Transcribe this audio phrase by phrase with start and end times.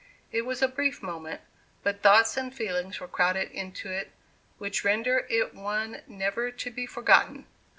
[0.31, 1.41] It was a brief moment,
[1.83, 4.11] but thoughts and feelings were crowded into it,
[4.57, 7.45] which render it one never to be forgotten.